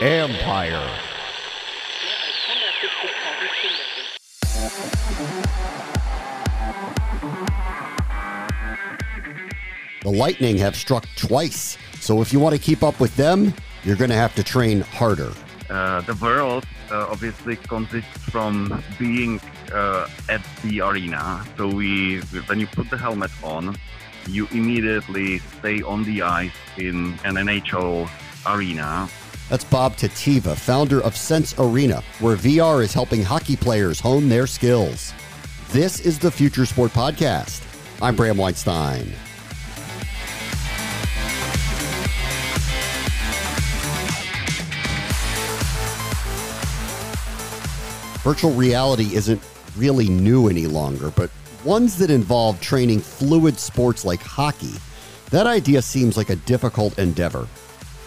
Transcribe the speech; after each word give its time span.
Empire. 0.00 0.98
The 10.02 10.10
Lightning 10.10 10.56
have 10.58 10.74
struck 10.74 11.06
twice, 11.14 11.78
so 12.00 12.20
if 12.20 12.32
you 12.32 12.40
want 12.40 12.54
to 12.54 12.60
keep 12.60 12.82
up 12.82 12.98
with 12.98 13.14
them, 13.16 13.54
you're 13.84 13.96
going 13.96 14.10
to 14.10 14.16
have 14.16 14.34
to 14.34 14.42
train 14.42 14.80
harder. 14.80 15.32
Uh, 15.70 16.00
the 16.02 16.14
world 16.14 16.64
uh, 16.90 17.06
obviously 17.08 17.56
consists 17.56 18.18
from 18.30 18.82
being 18.98 19.40
uh, 19.72 20.08
at 20.28 20.42
the 20.64 20.80
arena. 20.80 21.44
So 21.56 21.68
we, 21.68 22.18
when 22.46 22.58
you 22.60 22.66
put 22.66 22.90
the 22.90 22.98
helmet 22.98 23.30
on, 23.44 23.76
you 24.28 24.46
immediately 24.52 25.38
stay 25.38 25.82
on 25.82 26.04
the 26.04 26.22
ice 26.22 26.52
in 26.76 27.18
an 27.24 27.34
NHL 27.36 28.08
arena. 28.46 29.08
That's 29.48 29.64
Bob 29.64 29.96
Tetiva, 29.96 30.56
founder 30.56 31.02
of 31.02 31.16
Sense 31.16 31.54
Arena, 31.58 32.02
where 32.20 32.36
VR 32.36 32.82
is 32.82 32.94
helping 32.94 33.22
hockey 33.22 33.56
players 33.56 34.00
hone 34.00 34.28
their 34.28 34.46
skills. 34.46 35.12
This 35.70 36.00
is 36.00 36.18
the 36.18 36.30
Future 36.30 36.64
Sport 36.64 36.92
Podcast. 36.92 37.62
I'm 38.00 38.16
Bram 38.16 38.36
Weinstein. 38.36 39.12
Virtual 48.22 48.52
reality 48.52 49.14
isn't 49.16 49.42
really 49.76 50.08
new 50.08 50.48
any 50.48 50.66
longer, 50.66 51.10
but 51.10 51.30
ones 51.64 51.96
that 51.98 52.10
involve 52.10 52.60
training 52.60 53.00
fluid 53.00 53.58
sports 53.58 54.04
like 54.04 54.20
hockey, 54.20 54.74
that 55.30 55.46
idea 55.46 55.80
seems 55.82 56.16
like 56.16 56.30
a 56.30 56.36
difficult 56.36 56.98
endeavor. 56.98 57.46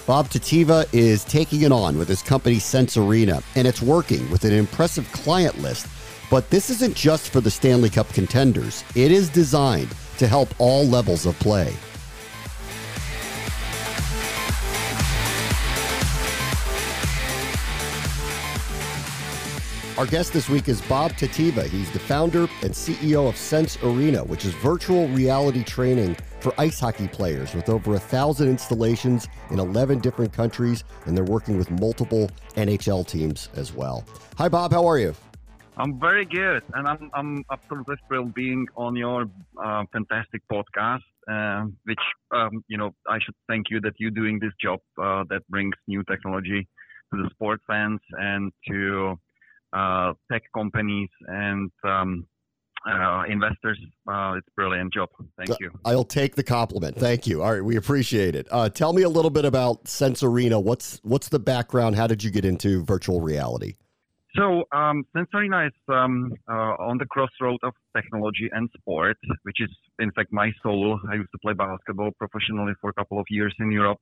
Bob 0.06 0.30
Tetiva 0.30 0.88
is 0.94 1.24
taking 1.24 1.62
it 1.64 1.72
on 1.72 1.98
with 1.98 2.08
his 2.08 2.22
company 2.22 2.60
Sense 2.60 2.96
Arena, 2.98 3.42
and 3.56 3.68
it's 3.68 3.82
working 3.82 4.30
with 4.30 4.46
an 4.46 4.54
impressive 4.54 5.12
client 5.12 5.60
list. 5.62 5.88
But 6.30 6.50
this 6.50 6.70
isn't 6.70 6.96
just 6.96 7.30
for 7.30 7.42
the 7.42 7.50
Stanley 7.50 7.90
Cup 7.90 8.10
contenders, 8.10 8.84
it 8.94 9.12
is 9.12 9.30
designed 9.30 9.90
to 10.18 10.28
help 10.28 10.50
all 10.60 10.86
levels 10.86 11.26
of 11.26 11.38
play. 11.40 11.74
Our 19.98 20.06
guest 20.06 20.34
this 20.34 20.50
week 20.50 20.68
is 20.68 20.82
Bob 20.82 21.14
Tetiva. 21.14 21.66
He's 21.68 21.90
the 21.90 22.00
founder 22.00 22.50
and 22.62 22.74
CEO 22.74 23.30
of 23.30 23.38
Sense 23.38 23.82
Arena, 23.82 24.26
which 24.26 24.44
is 24.44 24.54
virtual 24.56 25.08
reality 25.08 25.64
training 25.64 26.18
for 26.42 26.54
ice 26.58 26.82
hockey 26.82 27.08
players 27.08 27.56
with 27.56 27.70
over 27.70 27.96
a 27.96 28.00
thousand 28.00 28.50
installations 28.50 29.30
in 29.52 29.60
11 29.60 30.00
different 30.00 30.34
countries, 30.34 30.84
and 31.06 31.16
they're 31.16 31.24
working 31.24 31.58
with 31.58 31.72
multiple 31.72 32.30
NHL 32.56 33.08
teams 33.08 33.48
as 33.56 33.72
well. 33.72 34.04
Hi, 34.38 34.50
Bob. 34.50 34.74
How 34.74 34.86
are 34.86 35.00
you? 35.00 35.16
I'm 35.78 35.98
very 35.98 36.26
good, 36.26 36.64
and 36.74 36.90
I'm 36.90 37.10
I'm 37.14 37.46
absolutely 37.50 37.96
thrilled 38.10 38.34
being 38.34 38.68
on 38.76 38.98
your 38.98 39.28
uh, 39.58 39.86
fantastic 39.94 40.42
podcast. 40.52 41.04
Uh, 41.26 41.68
which 41.86 42.00
um, 42.32 42.66
you 42.68 42.78
know, 42.78 42.94
I 43.08 43.20
should 43.20 43.36
thank 43.48 43.68
you 43.70 43.80
that 43.80 43.94
you're 43.98 44.12
doing 44.12 44.40
this 44.40 44.52
job 44.62 44.82
uh, 45.02 45.24
that 45.30 45.48
brings 45.50 45.74
new 45.88 46.04
technology 46.04 46.68
to 47.14 47.24
the 47.24 47.30
sport 47.30 47.62
fans 47.68 48.00
and 48.20 48.52
to 48.68 49.18
tech 50.32 50.44
companies 50.54 51.10
and 51.28 51.72
um, 51.84 52.26
uh, 52.88 53.24
investors. 53.28 53.80
Uh, 54.08 54.34
it's 54.38 54.48
a 54.48 54.52
brilliant 54.56 54.94
job. 54.94 55.10
Thank 55.38 55.60
you. 55.60 55.72
I'll 55.84 56.04
take 56.04 56.36
the 56.36 56.44
compliment. 56.44 56.98
Thank 56.98 57.28
you. 57.28 57.42
All 57.42 57.52
right, 57.52 57.64
we 57.64 57.76
appreciate 57.76 58.36
it. 58.36 58.48
Uh, 58.52 58.70
tell 58.70 58.94
me 58.94 59.02
a 59.02 59.10
little 59.10 59.32
bit 59.32 59.46
about 59.46 59.88
Sense 59.88 60.24
Arena. 60.24 60.60
What's 60.60 61.00
what's 61.04 61.30
the 61.30 61.40
background? 61.40 61.96
How 61.96 62.08
did 62.08 62.24
you 62.24 62.32
get 62.32 62.46
into 62.46 62.84
virtual 62.84 63.22
reality? 63.22 63.76
So, 64.38 64.66
um, 64.74 65.06
Sense 65.16 65.30
Arena 65.34 65.68
is 65.68 65.74
um, 65.88 66.34
uh, 66.50 66.76
on 66.78 66.98
the 66.98 67.06
crossroad 67.06 67.58
of 67.64 67.74
technology 67.96 68.50
and 68.52 68.70
sport, 68.78 69.18
which 69.44 69.62
is, 69.62 69.70
in 70.00 70.12
fact, 70.12 70.34
my 70.34 70.52
soul. 70.62 71.00
I 71.10 71.16
used 71.16 71.32
to 71.32 71.38
play 71.38 71.54
basketball 71.54 72.12
professionally 72.20 72.74
for 72.82 72.90
a 72.90 72.94
couple 72.94 73.18
of 73.18 73.26
years 73.30 73.56
in 73.60 73.72
Europe, 73.72 74.00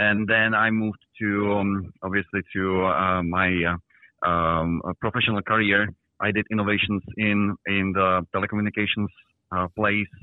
and 0.00 0.28
then 0.28 0.54
I 0.54 0.70
moved 0.70 0.98
to, 1.20 1.52
um, 1.52 1.92
obviously, 2.02 2.40
to 2.54 2.84
uh, 2.84 3.22
my 3.22 3.76
um, 4.26 4.80
professional 5.00 5.42
career, 5.42 5.88
I 6.20 6.30
did 6.32 6.46
innovations 6.50 7.02
in 7.16 7.56
in 7.66 7.92
the 7.92 8.26
telecommunications 8.34 9.08
uh, 9.54 9.68
place, 9.76 10.14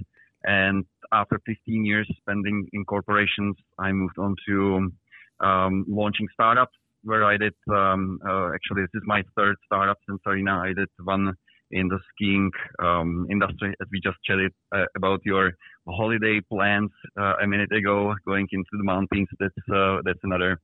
and 0.44 0.86
after 1.12 1.40
15 1.46 1.86
years 1.86 2.08
spending 2.20 2.68
in 2.74 2.86
corporations, 2.86 3.56
I 3.80 3.92
moved 3.92 4.18
on 4.20 4.36
to 4.48 4.92
um, 5.40 5.86
launching 5.88 6.28
startups. 6.34 6.78
Where 7.04 7.24
I 7.24 7.38
did 7.38 7.54
um, 7.72 8.20
uh, 8.28 8.50
actually 8.54 8.82
this 8.84 8.96
is 8.96 9.04
my 9.06 9.24
third 9.36 9.56
startup 9.66 9.98
Sense 10.08 10.22
Arena. 10.26 10.60
I 10.60 10.74
did 10.74 10.90
one 11.04 11.34
in 11.72 11.88
the 11.88 12.00
skiing 12.10 12.52
um, 12.82 13.28
industry, 13.30 13.74
as 13.82 13.88
we 13.92 14.00
just 14.02 14.18
chatted 14.24 14.52
uh, 14.74 14.86
about 14.96 15.22
your 15.26 15.52
holiday 15.88 16.40
plans 16.52 16.92
uh, 17.20 17.34
a 17.42 17.48
minute 17.48 17.72
ago, 17.72 18.14
going 18.26 18.48
into 18.52 18.70
the 18.74 18.84
mountains. 18.84 19.28
That's 19.40 19.54
uh, 19.74 19.98
that's 20.04 20.20
another 20.24 20.60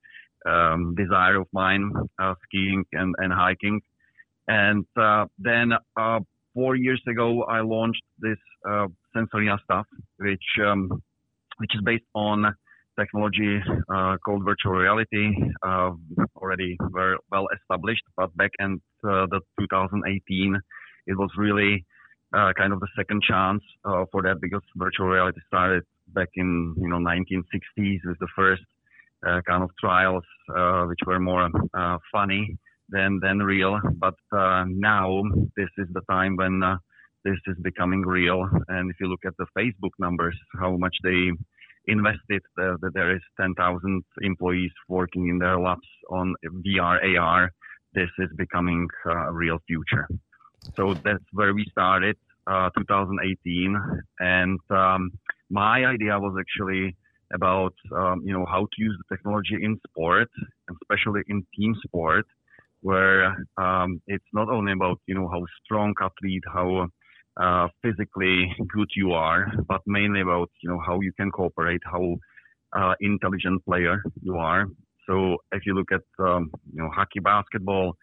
um, 0.45 0.95
desire 0.95 1.39
of 1.39 1.47
mine, 1.53 1.91
uh, 2.19 2.33
skiing 2.43 2.85
and, 2.91 3.15
and 3.17 3.33
hiking. 3.33 3.81
And 4.47 4.85
uh, 4.97 5.25
then 5.37 5.71
uh, 5.97 6.19
four 6.53 6.75
years 6.75 7.01
ago, 7.07 7.43
I 7.43 7.61
launched 7.61 8.03
this 8.19 8.37
uh, 8.69 8.87
Sense 9.15 9.29
Arena 9.33 9.57
stuff, 9.63 9.85
which 10.17 10.43
um, 10.65 11.01
which 11.57 11.71
is 11.75 11.81
based 11.83 12.03
on 12.13 12.53
technology 12.99 13.59
uh, 13.93 14.17
called 14.23 14.43
virtual 14.43 14.73
reality, 14.73 15.31
uh, 15.65 15.91
already 16.35 16.77
very 16.91 17.17
well 17.31 17.47
established. 17.55 18.03
But 18.15 18.35
back 18.35 18.51
in 18.59 18.81
uh, 19.03 19.27
the 19.29 19.39
2018, 19.59 20.59
it 21.07 21.17
was 21.17 21.29
really 21.37 21.85
kind 22.33 22.73
of 22.73 22.79
the 22.79 22.87
second 22.97 23.21
chance 23.21 23.61
for 24.11 24.23
that 24.23 24.37
because 24.41 24.61
virtual 24.75 25.07
reality 25.07 25.39
started 25.47 25.83
back 26.07 26.29
in 26.35 26.73
you 26.77 26.87
know 26.87 26.97
1960s 26.97 27.99
with 28.05 28.17
the 28.19 28.27
first 28.35 28.63
kind 29.47 29.63
of 29.63 29.69
trials, 29.79 30.23
uh, 30.55 30.83
which 30.83 30.99
were 31.05 31.19
more 31.19 31.49
uh, 31.73 31.97
funny 32.11 32.57
than 32.89 33.19
than 33.21 33.39
real. 33.39 33.79
But 33.97 34.15
now 34.31 35.23
this 35.55 35.69
is 35.77 35.87
the 35.93 36.01
time 36.09 36.35
when 36.35 36.61
this 37.23 37.37
is 37.47 37.57
becoming 37.61 38.01
real. 38.01 38.47
And 38.67 38.91
if 38.91 38.97
you 38.99 39.07
look 39.07 39.25
at 39.25 39.33
the 39.37 39.47
Facebook 39.57 39.91
numbers, 39.99 40.37
how 40.59 40.75
much 40.77 40.95
they 41.03 41.31
invested, 41.87 42.41
uh, 42.59 42.75
that 42.81 42.91
there 42.93 43.15
is 43.15 43.21
10,000 43.39 44.03
employees 44.21 44.71
working 44.87 45.27
in 45.27 45.37
their 45.37 45.59
labs 45.59 45.87
on 46.09 46.33
VR, 46.65 47.17
AR. 47.19 47.51
This 47.93 48.09
is 48.19 48.29
becoming 48.37 48.87
a 49.05 49.31
real 49.31 49.59
future. 49.67 50.07
So 50.75 50.93
that's 50.93 51.23
where 51.31 51.53
we 51.53 51.65
started, 51.69 52.15
uh, 52.47 52.69
2018. 52.77 53.77
And 54.19 54.59
um, 54.69 55.11
my 55.49 55.85
idea 55.85 56.17
was 56.19 56.35
actually 56.39 56.95
about 57.33 57.73
um, 57.95 58.21
you 58.23 58.33
know 58.33 58.45
how 58.45 58.61
to 58.61 58.77
use 58.77 58.95
the 58.99 59.15
technology 59.15 59.57
in 59.61 59.79
sport, 59.87 60.29
especially 60.69 61.21
in 61.27 61.45
team 61.55 61.75
sport, 61.85 62.25
where 62.81 63.35
um, 63.57 64.01
it's 64.07 64.25
not 64.33 64.49
only 64.49 64.73
about 64.73 64.99
you 65.07 65.15
know 65.15 65.27
how 65.27 65.43
strong 65.63 65.93
athlete, 66.01 66.43
how 66.53 66.87
uh, 67.37 67.67
physically 67.81 68.53
good 68.73 68.89
you 68.95 69.13
are, 69.13 69.51
but 69.67 69.81
mainly 69.85 70.21
about 70.21 70.49
you 70.61 70.69
know 70.69 70.79
how 70.85 70.99
you 71.01 71.11
can 71.13 71.31
cooperate, 71.31 71.81
how 71.85 72.15
uh, 72.73 72.93
intelligent 72.99 73.63
player 73.65 74.03
you 74.21 74.35
are. 74.35 74.65
So 75.07 75.37
if 75.51 75.65
you 75.65 75.73
look 75.73 75.91
at 75.91 76.03
um, 76.19 76.51
you 76.73 76.81
know 76.81 76.89
hockey, 76.93 77.19
basketball, 77.19 77.95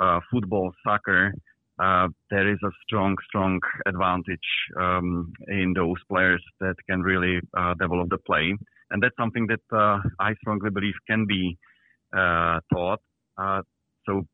uh, 0.00 0.20
football, 0.30 0.72
soccer, 0.84 1.32
uh, 1.78 2.08
there 2.30 2.50
is 2.50 2.58
a 2.64 2.70
strong, 2.84 3.16
strong 3.26 3.60
advantage 3.86 4.48
um, 4.80 5.32
in 5.48 5.72
those 5.74 5.96
players 6.08 6.42
that 6.60 6.74
can 6.88 7.00
really 7.02 7.40
uh, 7.56 7.74
develop 7.74 8.08
the 8.10 8.18
play 8.18 8.56
and 8.90 9.02
that's 9.02 9.16
something 9.18 9.46
that 9.48 9.60
uh, 9.76 10.00
I 10.18 10.34
strongly 10.40 10.70
believe 10.70 10.94
can 11.08 11.26
be 11.26 11.58
uh, 12.16 12.60
taught. 12.72 13.00
Uh, 13.36 13.62
so 14.06 14.26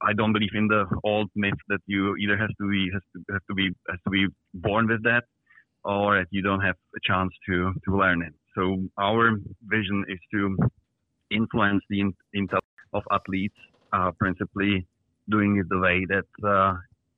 I 0.00 0.12
don't 0.12 0.32
believe 0.32 0.54
in 0.54 0.68
the 0.68 0.84
old 1.02 1.30
myth 1.34 1.58
that 1.68 1.80
you 1.86 2.14
either 2.16 2.36
has 2.36 2.50
to 2.60 2.70
be 2.70 2.90
has 2.92 3.02
to, 3.14 3.32
has 3.32 3.40
to 3.48 3.54
be 3.54 3.70
has 3.88 3.98
to 4.04 4.10
be 4.10 4.26
born 4.54 4.86
with 4.86 5.02
that, 5.04 5.24
or 5.84 6.18
that 6.18 6.28
you 6.30 6.42
don't 6.42 6.60
have 6.60 6.76
a 6.94 7.00
chance 7.02 7.32
to 7.48 7.72
to 7.84 7.96
learn 7.96 8.22
it. 8.22 8.34
So 8.54 8.84
our 8.98 9.38
vision 9.62 10.04
is 10.08 10.18
to 10.34 10.56
influence 11.30 11.82
the 11.88 12.04
intel 12.36 12.60
of 12.92 13.02
athletes, 13.10 13.56
uh, 13.92 14.10
principally 14.18 14.86
doing 15.28 15.58
it 15.58 15.68
the 15.68 15.78
way 15.78 16.06
that 16.06 16.46
uh, 16.46 16.74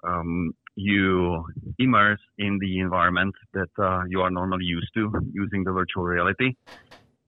um, 0.06 0.52
you 0.76 1.44
immerse 1.78 2.20
in 2.38 2.58
the 2.60 2.80
environment 2.80 3.34
that 3.52 3.70
uh, 3.78 4.02
you 4.08 4.20
are 4.20 4.30
normally 4.30 4.64
used 4.64 4.92
to 4.94 5.10
using 5.32 5.64
the 5.64 5.72
virtual 5.72 6.04
reality. 6.04 6.54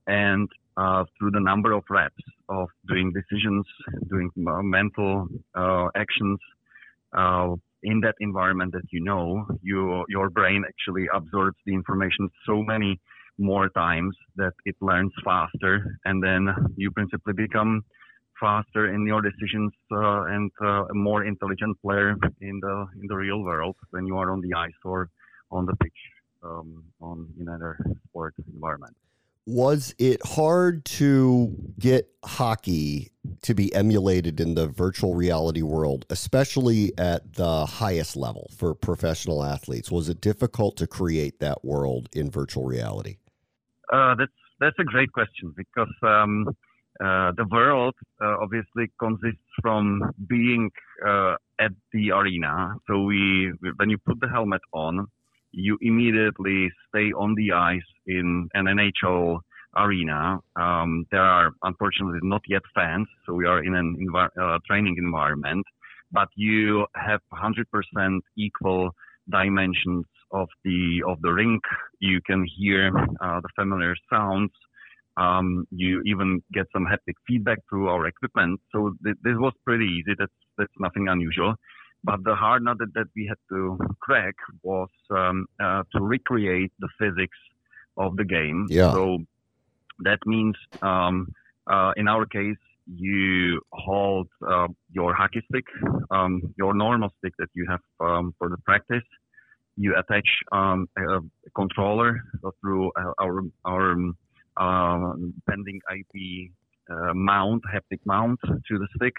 And 0.07 0.49
uh, 0.77 1.05
through 1.19 1.31
the 1.31 1.41
number 1.41 1.73
of 1.73 1.85
reps 1.89 2.15
of 2.49 2.69
doing 2.87 3.13
decisions, 3.13 3.67
doing 4.09 4.31
mental 4.37 5.27
actions 5.97 6.39
in 7.83 8.01
that 8.01 8.15
environment 8.21 8.73
that 8.73 8.83
you 8.91 9.01
know, 9.01 9.47
you, 9.63 10.05
your 10.09 10.29
brain 10.29 10.65
actually 10.67 11.07
absorbs 11.15 11.57
the 11.67 11.73
information 11.73 12.29
so 12.45 12.63
many 12.63 13.01
more 13.39 13.69
times 13.71 14.17
that 14.37 14.53
it 14.65 14.75
learns 14.81 15.13
faster, 15.25 15.99
and 16.05 16.23
then 16.23 16.49
you 16.77 16.91
principally 16.91 17.35
become 17.35 17.85
faster 18.41 18.93
in 18.93 19.07
your 19.07 19.23
decisions 19.23 19.73
uh, 19.93 20.23
and 20.25 20.51
uh, 20.63 20.85
a 20.85 20.95
more 20.95 21.25
intelligent 21.25 21.81
player 21.83 22.11
in 22.41 22.61
the 22.61 22.87
in 23.01 23.07
the 23.09 23.17
real 23.17 23.43
world 23.43 23.77
when 23.91 24.07
you 24.07 24.17
are 24.17 24.31
on 24.31 24.41
the 24.41 24.53
ice 24.55 24.81
or 24.85 25.09
on 25.51 25.67
the 25.67 25.77
pitch 25.77 26.01
um, 26.43 26.85
on 27.01 27.29
in 27.39 27.49
another 27.49 27.79
sport 28.09 28.35
environment. 28.53 28.97
Was 29.49 29.95
it 30.01 30.21
hard 30.27 30.85
to 30.87 31.55
get 31.79 32.09
hockey 32.25 33.13
to 33.43 33.55
be 33.55 33.73
emulated 33.73 34.41
in 34.41 34.57
the 34.57 34.67
virtual 34.67 35.15
reality 35.15 35.63
world, 35.63 36.05
especially 36.11 36.93
at 36.99 37.35
the 37.35 37.65
highest 37.65 38.17
level 38.17 38.51
for 38.57 38.75
professional 38.75 39.45
athletes? 39.45 39.89
Was 39.89 40.09
it 40.09 40.21
difficult 40.21 40.77
to 40.79 40.89
create 40.89 41.39
that 41.39 41.65
world 41.65 42.09
in 42.13 42.29
virtual 42.29 42.65
reality? 42.65 43.19
Uh, 43.93 44.17
that's 44.17 44.33
that's 44.59 44.79
a 44.81 44.85
great 44.85 45.13
question 45.13 45.55
because 45.57 45.95
um, 46.03 46.49
uh, 47.01 47.33
the 47.37 47.47
world 47.51 47.95
uh, 48.23 48.37
obviously 48.41 48.91
consists 48.99 49.43
from 49.61 50.03
being 50.29 50.71
uh, 51.07 51.35
at 51.61 51.73
the 51.93 52.11
arena. 52.11 52.75
So 52.87 53.03
we, 53.03 53.53
when 53.77 53.91
you 53.91 53.99
put 53.99 54.21
the 54.21 54.29
helmet 54.29 54.63
on, 54.73 55.07
you 55.53 55.79
immediately 55.81 56.71
stay 56.89 57.13
on 57.13 57.35
the 57.35 57.53
ice 57.53 57.91
in 58.07 58.49
an 58.55 58.67
NHL 58.67 59.41
arena. 59.77 60.39
Um, 60.57 61.07
there 61.11 61.23
are 61.23 61.51
unfortunately 61.63 62.21
not 62.23 62.43
yet 62.49 62.63
fans, 62.75 63.07
so 63.27 63.35
we 63.35 63.47
are 63.47 63.63
in 63.63 63.75
an 63.75 63.97
envi- 64.01 64.37
uh, 64.41 64.59
training 64.67 64.97
environment. 64.99 65.67
But 66.13 66.29
you 66.35 66.87
have 66.95 67.21
100% 67.33 68.21
equal 68.37 68.91
dimensions 69.31 70.05
of 70.31 70.49
the 70.65 71.03
of 71.07 71.21
the 71.23 71.33
rink. 71.33 71.63
You 72.01 72.21
can 72.27 72.47
hear 72.57 72.91
uh, 73.21 73.41
the 73.41 73.49
familiar 73.57 73.95
sounds 74.11 74.53
um, 75.17 75.67
you 75.71 76.03
even 76.05 76.43
get 76.53 76.67
some 76.73 76.85
haptic 76.85 77.15
feedback 77.27 77.59
through 77.69 77.89
our 77.89 78.07
equipment. 78.07 78.61
So 78.73 78.95
th- 79.05 79.17
this 79.23 79.35
was 79.37 79.53
pretty 79.65 79.87
easy. 79.87 80.15
That's 80.19 80.33
that's 80.59 80.73
nothing 80.79 81.09
unusual. 81.09 81.55
But 82.05 82.23
the 82.25 82.35
hard 82.35 82.63
nut 82.63 82.79
that, 82.79 82.93
that 82.95 83.09
we 83.17 83.27
had 83.27 83.39
to 83.51 83.79
crack 84.01 84.35
was 84.63 84.89
um, 85.11 85.47
uh, 85.61 85.83
to 85.93 86.01
recreate 86.01 86.73
the 86.79 86.89
physics 86.99 87.39
of 87.97 88.17
the 88.17 88.25
game. 88.25 88.67
Yeah. 88.71 88.93
So 88.93 89.19
that 90.01 90.19
means, 90.27 90.55
um, 90.83 91.33
uh, 91.67 91.93
in 91.97 92.07
our 92.07 92.27
case, 92.27 92.57
you 92.87 93.61
hold 93.73 94.29
uh, 94.47 94.69
your 94.93 95.15
hockey 95.15 95.43
stick, 95.51 95.65
um, 96.11 96.55
your 96.57 96.75
normal 96.75 97.11
stick 97.19 97.33
that 97.39 97.49
you 97.55 97.67
have 97.69 97.81
um, 98.01 98.35
for 98.39 98.49
the 98.49 98.59
practice. 98.59 99.03
You 99.77 99.97
attach 99.97 100.29
um, 100.53 100.89
a, 100.97 101.19
a 101.19 101.51
controller 101.55 102.21
through 102.61 102.93
uh, 102.99 103.13
our 103.19 103.43
our 103.65 103.93
uh, 103.93 104.13
bending 105.47 105.81
IP 105.95 106.51
uh, 106.91 107.15
mount, 107.15 107.63
haptic 107.73 108.01
mount 108.05 108.39
to 108.43 108.79
the 108.79 108.89
stick, 108.97 109.15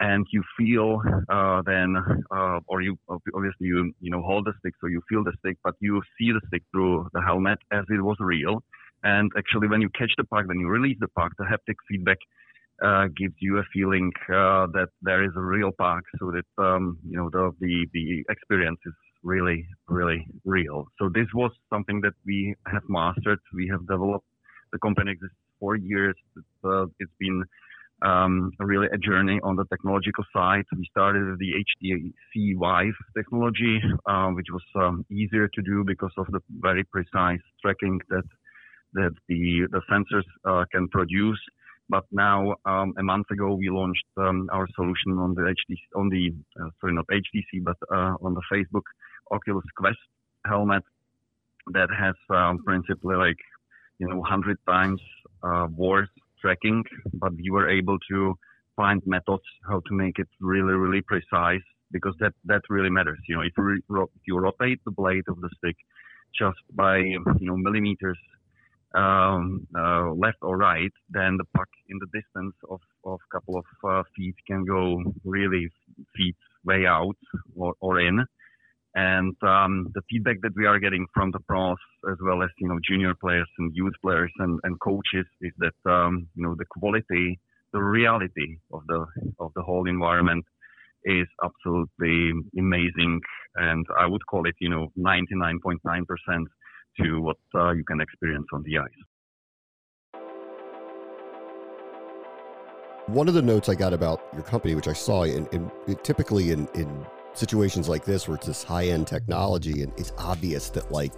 and 0.00 0.26
you 0.30 0.42
feel 0.56 1.00
uh, 1.28 1.62
then, 1.66 1.96
uh, 2.30 2.60
or 2.66 2.82
you 2.82 2.96
obviously 3.08 3.66
you 3.66 3.92
you 4.00 4.10
know 4.10 4.22
hold 4.22 4.46
the 4.46 4.52
stick, 4.60 4.74
so 4.80 4.86
you 4.86 5.02
feel 5.08 5.24
the 5.24 5.32
stick, 5.40 5.56
but 5.64 5.74
you 5.80 6.00
see 6.18 6.30
the 6.32 6.40
stick 6.48 6.62
through 6.70 7.08
the 7.12 7.20
helmet 7.20 7.58
as 7.72 7.84
it 7.90 8.02
was 8.02 8.16
real. 8.20 8.62
And 9.02 9.30
actually, 9.36 9.68
when 9.68 9.80
you 9.80 9.88
catch 9.90 10.12
the 10.16 10.24
puck, 10.24 10.46
when 10.46 10.58
you 10.58 10.68
release 10.68 10.96
the 11.00 11.08
puck, 11.08 11.32
the 11.38 11.44
haptic 11.44 11.76
feedback 11.88 12.18
uh, 12.84 13.06
gives 13.16 13.34
you 13.38 13.58
a 13.58 13.62
feeling 13.72 14.12
uh, 14.28 14.66
that 14.74 14.88
there 15.02 15.24
is 15.24 15.32
a 15.36 15.40
real 15.40 15.72
puck, 15.72 16.04
so 16.18 16.32
that 16.32 16.62
um, 16.62 16.98
you 17.08 17.16
know 17.16 17.30
the, 17.30 17.52
the 17.60 17.86
the 17.92 18.24
experience 18.28 18.78
is 18.86 18.94
really 19.22 19.66
really 19.88 20.26
real. 20.44 20.86
So 20.98 21.08
this 21.08 21.26
was 21.34 21.50
something 21.70 22.00
that 22.02 22.14
we 22.24 22.54
have 22.66 22.82
mastered. 22.88 23.40
We 23.52 23.68
have 23.68 23.80
developed 23.88 24.26
the 24.72 24.78
company 24.78 25.12
exists 25.12 25.36
for 25.60 25.76
years. 25.76 26.16
It's, 26.36 26.92
it's 27.00 27.12
been 27.18 27.44
um, 28.02 28.52
really 28.60 28.88
a 28.92 28.98
journey 28.98 29.40
on 29.42 29.56
the 29.56 29.64
technological 29.64 30.24
side. 30.32 30.64
We 30.76 30.86
started 30.90 31.28
with 31.30 31.38
the 31.38 31.52
HTC 31.82 32.58
Vive 32.58 32.94
technology, 33.16 33.80
uh, 34.06 34.28
which 34.28 34.46
was 34.52 34.62
um, 34.76 35.04
easier 35.10 35.48
to 35.48 35.62
do 35.62 35.84
because 35.84 36.12
of 36.16 36.26
the 36.28 36.40
very 36.60 36.84
precise 36.84 37.40
tracking 37.62 38.00
that 38.10 38.24
that 38.94 39.14
the 39.28 39.66
the 39.70 39.82
sensors 39.90 40.24
uh, 40.44 40.64
can 40.72 40.88
produce. 40.88 41.40
But 41.90 42.04
now, 42.12 42.54
um, 42.66 42.92
a 42.98 43.02
month 43.02 43.30
ago, 43.30 43.54
we 43.54 43.70
launched 43.70 44.04
um, 44.18 44.48
our 44.52 44.68
solution 44.74 45.12
on 45.18 45.34
the 45.34 45.42
HTC, 45.42 45.78
on 45.96 46.08
the 46.10 46.34
uh, 46.60 46.68
sorry, 46.80 46.94
not 46.94 47.06
HTC, 47.06 47.64
but 47.64 47.76
uh, 47.90 48.14
on 48.22 48.34
the 48.34 48.42
Facebook 48.52 48.84
Oculus 49.30 49.64
Quest 49.76 49.98
helmet 50.46 50.82
that 51.72 51.88
has 51.98 52.14
um, 52.30 52.62
principally 52.64 53.16
like 53.16 53.36
you 53.98 54.08
know, 54.08 54.16
100 54.18 54.58
times 54.66 55.00
uh, 55.42 55.66
worse 55.74 56.08
tracking, 56.40 56.84
but 57.14 57.34
we 57.34 57.50
were 57.50 57.68
able 57.68 57.98
to 58.10 58.34
find 58.76 59.02
methods 59.06 59.42
how 59.68 59.80
to 59.80 59.94
make 59.94 60.18
it 60.18 60.28
really, 60.40 60.74
really 60.74 61.02
precise 61.02 61.62
because 61.90 62.14
that, 62.20 62.32
that 62.44 62.62
really 62.68 62.90
matters. 62.90 63.18
You 63.28 63.36
know, 63.36 63.42
if 63.42 63.52
you, 63.56 63.82
if 63.90 64.22
you 64.26 64.38
rotate 64.38 64.80
the 64.84 64.92
blade 64.92 65.24
of 65.28 65.40
the 65.40 65.50
stick 65.58 65.76
just 66.38 66.58
by, 66.74 66.98
you 66.98 67.24
know, 67.40 67.56
millimeters 67.56 68.18
um, 68.94 69.66
uh, 69.76 70.12
left 70.12 70.38
or 70.42 70.56
right, 70.56 70.92
then 71.10 71.36
the 71.36 71.44
puck 71.56 71.68
in 71.88 71.98
the 71.98 72.06
distance 72.06 72.54
of, 72.70 72.80
of 73.04 73.18
a 73.20 73.34
couple 73.34 73.56
of 73.58 73.64
uh, 73.88 74.02
feet 74.16 74.34
can 74.46 74.64
go 74.64 75.02
really 75.24 75.68
feet 76.16 76.36
way 76.64 76.86
out 76.86 77.16
or, 77.56 77.74
or 77.80 78.00
in. 78.00 78.24
And 78.98 79.36
um, 79.42 79.92
the 79.94 80.02
feedback 80.10 80.38
that 80.42 80.56
we 80.56 80.66
are 80.66 80.80
getting 80.80 81.06
from 81.14 81.30
the 81.30 81.38
pros, 81.38 81.76
as 82.10 82.16
well 82.20 82.42
as 82.42 82.50
you 82.58 82.66
know 82.66 82.80
junior 82.84 83.14
players 83.14 83.48
and 83.58 83.70
youth 83.72 83.92
players 84.02 84.32
and, 84.38 84.58
and 84.64 84.80
coaches, 84.80 85.24
is 85.40 85.52
that 85.58 85.78
um, 85.88 86.26
you 86.34 86.42
know 86.42 86.56
the 86.58 86.64
quality, 86.64 87.38
the 87.72 87.80
reality 87.80 88.58
of 88.72 88.82
the 88.88 89.06
of 89.38 89.52
the 89.54 89.62
whole 89.62 89.88
environment 89.88 90.44
is 91.04 91.28
absolutely 91.44 92.32
amazing. 92.58 93.20
And 93.54 93.86
I 93.96 94.06
would 94.06 94.26
call 94.26 94.48
it 94.48 94.56
you 94.58 94.68
know 94.68 94.88
99.9% 94.98 95.76
to 97.00 97.20
what 97.20 97.36
uh, 97.54 97.70
you 97.70 97.84
can 97.84 98.00
experience 98.00 98.48
on 98.52 98.64
the 98.64 98.78
ice. 98.78 99.00
One 103.06 103.28
of 103.28 103.34
the 103.34 103.42
notes 103.42 103.68
I 103.68 103.76
got 103.76 103.92
about 103.92 104.20
your 104.34 104.42
company, 104.42 104.74
which 104.74 104.88
I 104.88 104.92
saw 104.92 105.22
in, 105.22 105.46
in 105.52 105.70
typically 106.02 106.50
in, 106.50 106.66
in 106.74 107.06
situations 107.38 107.88
like 107.88 108.04
this 108.04 108.26
where 108.28 108.36
it's 108.36 108.46
this 108.46 108.62
high 108.62 108.88
end 108.88 109.06
technology 109.06 109.82
and 109.82 109.92
it's 109.96 110.12
obvious 110.18 110.70
that 110.70 110.90
like 110.90 111.12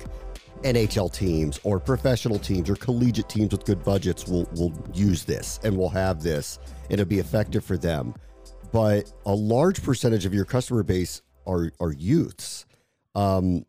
NHL 0.62 1.12
teams 1.12 1.58
or 1.64 1.81
professional 1.81 2.38
teams 2.38 2.69
or 2.69 2.76
collegiate 2.76 3.28
teams 3.28 3.52
with 3.52 3.64
good 3.64 3.82
budgets 3.82 4.26
will 4.26 4.49
will 4.55 4.72
use 4.94 5.25
this 5.25 5.59
and 5.64 5.76
will 5.76 5.88
have 5.88 6.23
this 6.23 6.59
and 6.85 7.00
it'll 7.00 7.06
be 7.06 7.18
effective 7.18 7.64
for 7.64 7.78
them. 7.78 8.14
But 8.73 9.12
a 9.26 9.35
large 9.35 9.83
percentage 9.83 10.26
of 10.26 10.35
your 10.35 10.44
customer 10.44 10.83
base 10.83 11.23
are 11.47 11.73
are 11.80 11.92
youths. 11.92 12.66
Um, 13.14 13.64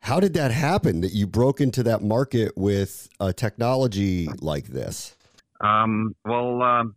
how 0.00 0.20
did 0.20 0.34
that 0.34 0.50
happen 0.50 1.00
that 1.00 1.12
you 1.14 1.26
broke 1.26 1.60
into 1.60 1.82
that 1.84 2.02
market 2.02 2.52
with 2.56 3.08
a 3.20 3.32
technology 3.32 4.28
like 4.40 4.66
this? 4.66 5.16
Um, 5.60 6.14
well, 6.26 6.60
um, 6.60 6.94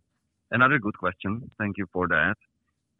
another 0.50 0.78
good 0.78 0.96
question. 0.98 1.50
Thank 1.58 1.78
you 1.78 1.86
for 1.90 2.06
that. 2.08 2.34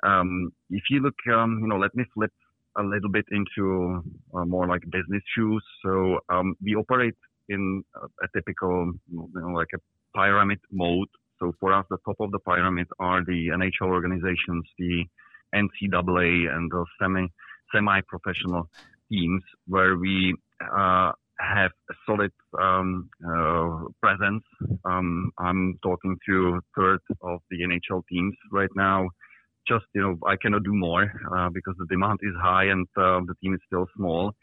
Um, 0.04 0.52
if 0.70 0.84
you 0.90 1.00
look, 1.00 1.14
um, 1.32 1.60
you 1.62 1.68
know, 1.68 1.78
let 1.78 1.94
me 1.94 2.04
flip 2.14 2.32
a 2.78 2.82
little 2.82 3.10
bit 3.10 3.24
into 3.30 4.02
uh, 4.34 4.44
more 4.44 4.66
like 4.66 4.82
business 4.90 5.22
shoes. 5.34 5.64
So 5.84 6.20
um, 6.28 6.54
we 6.62 6.74
operate 6.74 7.16
in 7.48 7.82
a, 8.22 8.26
typical, 8.34 8.92
you 9.10 9.30
know, 9.34 9.48
like 9.48 9.68
a 9.74 9.78
pyramid 10.16 10.60
mode. 10.70 11.08
So 11.40 11.52
for 11.60 11.72
us, 11.72 11.86
the 11.90 11.98
top 12.04 12.16
of 12.20 12.30
the 12.30 12.38
pyramid 12.38 12.86
are 12.98 13.24
the 13.24 13.48
NHL 13.48 13.88
organizations, 13.88 14.64
the 14.78 15.04
NCAA, 15.54 16.54
and 16.54 16.70
the 16.70 16.84
semi 17.00 17.26
semi-professional 17.72 18.68
teams, 19.10 19.42
where 19.66 19.96
we 19.96 20.34
uh, 20.60 21.12
have 21.38 21.70
a 21.90 21.94
solid 22.06 22.32
um, 22.58 23.08
uh, 23.24 23.84
presence. 24.02 24.42
Um, 24.84 25.30
I'm 25.38 25.78
talking 25.82 26.16
to 26.26 26.60
third 26.76 27.00
of 27.22 27.40
the 27.50 27.58
NHL 27.60 28.02
teams 28.10 28.34
right 28.52 28.70
now 28.74 29.08
just 29.68 29.84
you 29.94 30.02
know 30.02 30.18
I 30.26 30.36
cannot 30.36 30.64
do 30.64 30.74
more 30.74 31.12
uh, 31.34 31.48
because 31.50 31.74
the 31.78 31.86
demand 31.86 32.20
is 32.22 32.34
high 32.40 32.64
and 32.64 32.86
uh, 32.96 33.20
the 33.26 33.34
team 33.42 33.54
is 33.54 33.60
still 33.66 33.86
small, 33.96 34.34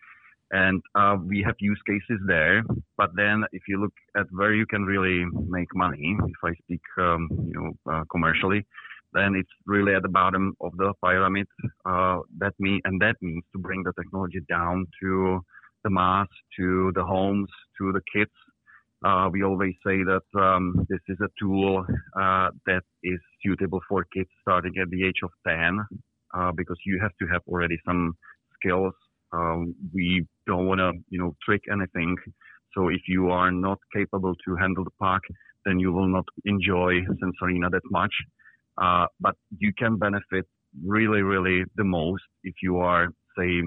and 0.52 0.82
uh, 0.96 1.18
we 1.26 1.42
have 1.46 1.56
use 1.60 1.82
cases 1.88 2.20
there. 2.28 2.64
But 2.98 3.12
then 3.16 3.44
if 3.52 3.64
you 3.68 3.82
look 3.82 3.94
at 4.16 4.28
where 4.32 4.54
you 4.54 4.66
can 4.66 4.84
really 4.84 5.26
make 5.48 5.74
money, 5.76 6.18
if 6.20 6.40
I 6.44 6.54
speak 6.64 6.82
um, 6.98 7.30
you 7.48 7.54
know 7.60 7.92
uh, 7.92 8.04
commercially, 8.12 8.66
then 9.14 9.36
it's 9.36 9.50
really 9.66 9.94
at 9.96 10.04
the 10.04 10.10
bottom 10.10 10.56
of 10.62 10.78
the 10.78 10.94
pyramid. 11.04 11.48
Uh, 11.86 12.20
that 12.38 12.54
mean 12.60 12.82
and 12.86 13.02
that 13.02 13.16
means 13.22 13.44
to 13.54 13.60
bring 13.60 13.84
the 13.84 13.94
technology 13.94 14.42
down 14.48 14.86
to 15.02 15.42
the 15.84 15.90
mass, 15.90 16.28
to 16.58 16.92
the 16.96 17.04
homes, 17.04 17.50
to 17.78 17.92
the 17.92 18.02
kids 18.14 18.32
uh, 19.04 19.30
we 19.32 19.44
always 19.44 19.74
say 19.86 20.04
that 20.04 20.24
um, 20.40 20.86
this 20.90 21.00
is 21.08 21.18
a 21.22 21.28
tool 21.40 21.86
uh, 22.20 22.50
that 22.66 22.84
is 23.04 23.20
suitable 23.44 23.82
for 23.90 24.06
kids 24.14 24.30
starting 24.42 24.74
at 24.82 24.90
the 24.90 25.06
age 25.06 25.22
of 25.24 25.30
10 25.48 25.80
uh, 26.34 26.52
because 26.54 26.78
you 26.86 27.00
have 27.02 27.12
to 27.20 27.28
have 27.28 27.42
already 27.48 27.78
some 27.86 28.16
skills. 28.56 28.94
Um, 29.32 29.76
we 29.94 30.26
don't 30.48 30.66
want 30.66 30.80
to, 30.80 30.94
you 31.10 31.20
know, 31.20 31.36
trick 31.44 31.62
anything. 31.72 32.16
So 32.74 32.90
if 32.90 33.02
you 33.08 33.30
are 33.30 33.52
not 33.52 33.80
capable 33.94 34.34
to 34.46 34.56
handle 34.56 34.84
the 34.84 34.92
puck, 35.00 35.22
then 35.66 35.80
you 35.80 35.92
will 35.92 36.08
not 36.08 36.26
enjoy 36.46 37.02
Sense 37.06 37.36
Arena 37.42 37.70
that 37.70 37.82
much. 37.92 38.14
Uh, 38.82 39.06
but 39.20 39.36
you 39.58 39.72
can 39.78 39.98
benefit 39.98 40.46
really, 40.86 41.22
really 41.22 41.64
the 41.76 41.84
most 41.84 42.24
if 42.44 42.56
you 42.62 42.78
are, 42.78 43.08
say, 43.38 43.62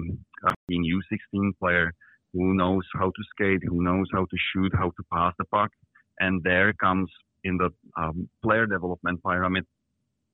a 0.45 0.53
U16 0.71 1.51
player 1.59 1.91
who 2.33 2.53
knows 2.53 2.83
how 2.93 3.07
to 3.07 3.23
skate, 3.31 3.61
who 3.67 3.83
knows 3.83 4.07
how 4.13 4.25
to 4.25 4.37
shoot, 4.53 4.71
how 4.75 4.89
to 4.89 5.03
pass 5.11 5.33
the 5.37 5.45
puck. 5.45 5.71
And 6.19 6.43
there 6.43 6.73
comes 6.73 7.09
in 7.43 7.57
the 7.57 7.69
um, 7.97 8.29
player 8.43 8.65
development 8.65 9.21
pyramid 9.23 9.65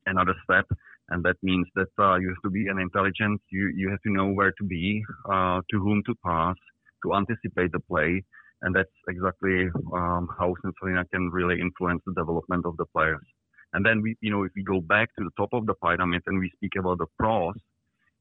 another 0.06 0.36
step. 0.44 0.66
And 1.10 1.24
that 1.24 1.36
means 1.44 1.68
that 1.76 1.90
uh, 2.00 2.16
you 2.16 2.30
have 2.30 2.42
to 2.44 2.50
be 2.50 2.68
an 2.68 2.80
intelligent, 2.80 3.42
you, 3.52 3.72
you 3.76 3.90
have 3.90 4.02
to 4.02 4.12
know 4.12 4.28
where 4.28 4.52
to 4.58 4.64
be, 4.64 5.04
uh, 5.32 5.62
to 5.70 5.80
whom 5.80 6.02
to 6.08 6.16
pass, 6.26 6.56
to 7.04 7.14
anticipate 7.14 7.72
the 7.72 7.80
play. 7.80 8.24
And 8.62 8.76
that's 8.76 8.90
exactly 9.08 9.70
um, 9.94 10.28
how 10.38 10.56
Sense 10.64 10.76
Arena 10.84 11.06
can 11.06 11.30
really 11.30 11.62
influence 11.62 12.02
the 12.06 12.14
development 12.14 12.66
of 12.66 12.78
the 12.78 12.86
players. 12.86 13.26
And 13.74 13.86
then 13.86 14.02
we, 14.02 14.16
you 14.22 14.32
know, 14.32 14.44
if 14.44 14.52
we 14.56 14.64
go 14.64 14.82
back 14.82 15.10
to 15.18 15.24
the 15.24 15.30
top 15.38 15.50
of 15.54 15.66
the 15.68 15.76
pyramid 15.76 16.24
and 16.26 16.40
we 16.40 16.50
speak 16.56 16.72
about 16.80 16.98
the 16.98 17.08
pros, 17.20 17.56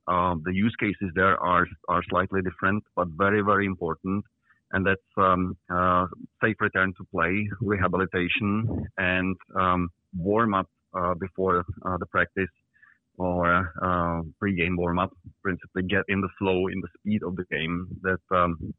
um, 0.07 0.43
the 0.45 0.55
use 0.55 0.75
cases 0.79 1.11
there 1.15 1.39
are 1.41 1.67
are 1.89 2.03
slightly 2.09 2.41
different, 2.43 2.85
but 2.97 3.09
very 3.17 3.43
very 3.43 3.67
important. 3.67 4.25
And 4.73 4.85
that's 4.85 5.13
um, 5.17 5.57
uh, 5.73 6.07
safe 6.43 6.57
return 6.61 6.93
to 6.99 7.05
play, 7.13 7.49
rehabilitation, 7.61 8.87
and 8.99 9.37
um, 9.55 9.89
warm 10.17 10.53
up 10.53 10.69
uh, 10.93 11.15
before 11.15 11.65
uh, 11.87 11.97
the 11.99 12.07
practice 12.07 12.51
or 13.17 13.71
uh, 13.81 14.23
pre-game 14.41 14.77
warm 14.77 14.99
up. 14.99 15.13
Principally, 15.43 15.85
get 15.85 16.03
in 16.09 16.21
the 16.21 16.29
flow, 16.39 16.67
in 16.67 16.81
the 16.81 16.89
speed 16.99 17.23
of 17.23 17.37
the 17.37 17.45
game 17.53 17.87
that 18.03 18.37
um, 18.37 18.75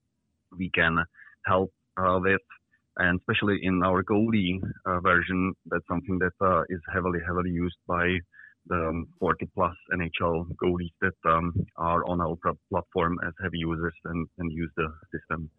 we 0.57 0.69
can 0.71 0.97
help 1.45 1.71
uh, 1.97 2.19
with 2.21 2.41
and 2.97 3.19
especially 3.19 3.59
in 3.61 3.81
our 3.83 4.03
goalie 4.03 4.61
uh, 4.85 4.99
version, 5.01 5.53
that's 5.65 5.87
something 5.87 6.19
that 6.19 6.31
uh, 6.45 6.61
is 6.69 6.79
heavily, 6.93 7.19
heavily 7.25 7.49
used 7.49 7.77
by 7.87 8.17
the 8.67 8.89
um, 8.89 9.07
40 9.19 9.47
plus 9.53 9.75
NHL 9.93 10.47
goalies 10.63 10.93
that 11.01 11.29
um, 11.29 11.53
are 11.77 12.03
on 12.05 12.21
our 12.21 12.35
platform 12.69 13.17
as 13.25 13.33
heavy 13.41 13.59
users 13.59 13.93
and, 14.05 14.27
and 14.37 14.51
use 14.51 14.71
the 14.75 14.87
system 15.13 15.49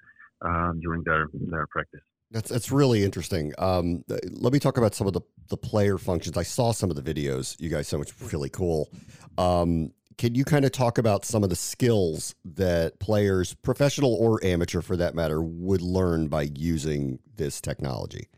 uh, 0.45 0.73
during 0.81 1.03
their, 1.05 1.27
their 1.33 1.67
practice. 1.69 2.01
That's 2.33 2.51
that's 2.51 2.73
really 2.73 3.05
interesting. 3.05 3.53
Um, 3.57 4.03
let 4.33 4.53
me 4.53 4.59
talk 4.59 4.79
about 4.79 4.97
some 4.97 5.07
of 5.07 5.13
the 5.13 5.21
the 5.49 5.57
player 5.57 5.97
functions. 5.97 6.37
I 6.37 6.43
saw 6.43 6.73
some 6.73 6.91
of 6.91 6.97
the 6.97 7.15
videos 7.15 7.55
you 7.61 7.71
guys 7.71 7.87
so 7.87 7.99
much 7.99 8.13
really 8.33 8.49
cool. 8.49 8.91
Um, 9.39 9.93
can 10.19 10.35
you 10.35 10.45
kind 10.45 10.65
of 10.65 10.73
talk 10.73 10.99
about 10.99 11.25
some 11.25 11.45
of 11.45 11.51
the 11.51 11.57
skills 11.57 12.35
that 12.45 12.99
players, 12.99 13.55
professional 13.55 14.15
or 14.15 14.43
amateur 14.43 14.81
for 14.81 14.97
that 14.97 15.15
matter, 15.15 15.41
would 15.43 15.83
learn 15.83 16.29
by 16.29 16.49
using 16.55 17.19
this 17.37 17.61
technology? 17.61 18.29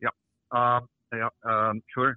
Yeah, 0.00 0.08
uh, 0.50 0.80
yeah 1.12 1.28
um, 1.44 1.82
sure. 1.94 2.16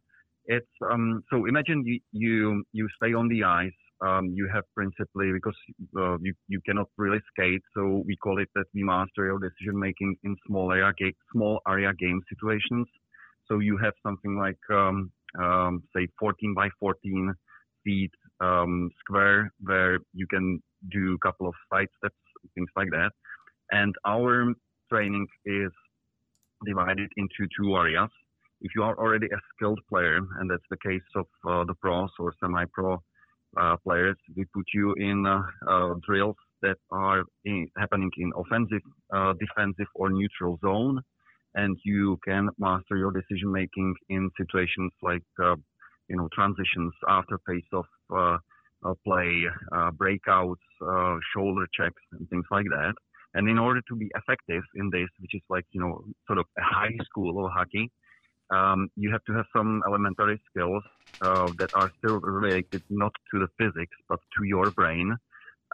It's 0.51 0.75
um, 0.91 1.24
so 1.31 1.46
imagine 1.46 1.84
you, 1.86 2.00
you 2.12 2.63
you 2.74 2.88
stay 2.98 3.13
on 3.13 3.29
the 3.29 3.43
ice. 3.43 3.79
Um, 4.05 4.25
you 4.34 4.50
have 4.53 4.65
principally 4.75 5.31
because 5.31 5.55
uh, 5.98 6.17
you 6.20 6.34
you 6.50 6.60
cannot 6.65 6.88
really 6.98 7.22
skate, 7.31 7.62
so 7.75 8.03
we 8.05 8.17
call 8.17 8.38
it 8.39 8.50
that 8.55 8.65
we 8.74 8.84
master 8.84 9.24
your 9.29 9.39
decision 9.39 9.79
making 9.79 10.17
in 10.25 10.36
small 10.46 10.72
area 10.74 10.91
ga- 11.00 11.15
small 11.31 11.62
area 11.67 11.93
game 11.93 12.20
situations. 12.27 12.88
So 13.48 13.60
you 13.60 13.77
have 13.77 13.93
something 14.03 14.38
like 14.38 14.60
um, 14.70 15.12
um, 15.41 15.84
say 15.96 16.08
14 16.20 16.53
by 16.53 16.67
14 16.81 17.34
feet 17.86 18.12
um, 18.41 18.89
square 19.00 19.51
where 19.62 20.00
you 20.13 20.27
can 20.27 20.62
do 20.91 21.15
a 21.15 21.20
couple 21.25 21.48
of 21.48 21.55
side 21.72 21.88
steps, 22.00 22.22
things 22.55 22.70
like 22.75 22.89
that. 22.91 23.12
And 23.72 23.96
our 24.05 24.53
training 24.91 25.27
is 25.46 25.72
divided 26.65 27.10
into 27.17 27.48
two 27.58 27.75
areas. 27.75 28.10
If 28.62 28.72
you 28.75 28.84
are 28.84 28.96
already 28.98 29.27
a 29.27 29.39
skilled 29.53 29.80
player, 29.89 30.20
and 30.39 30.50
that's 30.50 30.70
the 30.70 30.77
case 30.77 31.01
of 31.15 31.25
uh, 31.48 31.63
the 31.65 31.74
pros 31.75 32.10
or 32.20 32.34
semi-pro 32.39 33.01
uh, 33.58 33.77
players, 33.77 34.18
we 34.36 34.46
put 34.53 34.65
you 34.74 34.94
in 34.94 35.25
uh, 35.25 35.41
uh 35.68 35.96
drills 36.06 36.36
that 36.62 36.77
are 36.91 37.24
in, 37.44 37.68
happening 37.77 38.12
in 38.18 38.32
offensive, 38.38 38.82
uh, 39.13 39.34
defensive, 39.39 39.88
or 39.96 40.10
neutral 40.10 40.60
zone, 40.62 41.01
and 41.56 41.75
you 41.84 42.20
can 42.24 42.50
master 42.60 42.98
your 42.98 43.12
decision 43.12 43.51
making 43.51 43.96
in 44.10 44.30
situations 44.38 44.91
like 45.01 45.24
uh, 45.44 45.56
you 46.08 46.18
know, 46.18 46.27
transitions 46.34 46.94
after 47.08 47.39
uh, 47.74 48.38
uh, 48.84 48.94
play, 49.06 49.46
breakouts, 49.74 50.56
shoulder 51.34 51.65
checks, 51.74 52.01
and 52.12 52.30
things 52.30 52.46
like 52.51 52.65
that. 52.65 52.94
And 53.34 53.50
in 53.50 53.58
order 53.58 53.82
to 53.88 53.96
be 53.96 54.10
effective 54.15 54.63
in 54.75 54.89
this, 54.91 55.08
which 55.20 55.34
is 55.34 55.41
like, 55.50 55.65
you 55.72 55.80
know, 55.80 56.03
sort 56.27 56.38
of 56.38 56.46
a 56.58 56.62
high 56.62 56.98
school 57.06 57.46
of 57.46 57.51
hockey, 57.51 57.89
um, 58.51 58.89
you 58.96 59.12
have 59.12 59.24
to 59.25 59.34
have 59.34 59.46
some 59.55 59.81
elementary 59.88 60.39
skills 60.50 60.84
uh, 61.22 61.50
that 61.58 61.74
are 61.74 61.91
still 61.98 62.20
related 62.20 62.84
not 62.89 63.13
to 63.31 63.39
the 63.39 63.48
physics, 63.58 63.96
but 64.10 64.20
to 64.38 64.43
your 64.43 64.72
brain. 64.72 65.15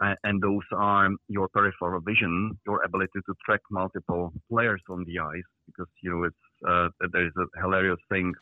Uh, 0.00 0.14
and 0.22 0.40
those 0.40 0.62
are 0.72 1.08
your 1.28 1.48
peripheral 1.48 2.00
vision, 2.00 2.56
your 2.66 2.80
ability 2.84 3.18
to 3.26 3.34
track 3.44 3.60
multiple 3.68 4.32
players 4.48 4.80
on 4.88 5.04
the 5.06 5.18
ice, 5.18 5.50
because, 5.66 5.88
you 6.02 6.10
know, 6.10 6.22
it's, 6.24 6.36
uh, 6.68 6.88
there 7.12 7.26
is 7.26 7.32
a 7.36 7.60
hilarious 7.60 7.98
thing 8.08 8.32